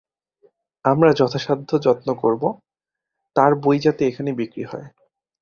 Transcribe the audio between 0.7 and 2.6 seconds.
আমরা যথাসাধ্য যত্ন করব,